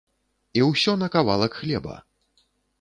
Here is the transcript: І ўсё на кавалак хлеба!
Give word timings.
І 0.59 0.63
ўсё 0.69 0.95
на 1.03 1.11
кавалак 1.17 1.61
хлеба! 1.61 1.95